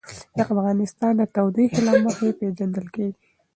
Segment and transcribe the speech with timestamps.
[0.43, 3.21] افغانستان د تودوخه له مخې پېژندل کېږي.